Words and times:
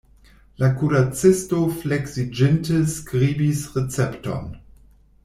La 0.61 0.67
kuracisto 0.77 1.59
fleksiĝinte 1.81 2.79
skribis 2.95 3.63
recepton. 3.77 4.49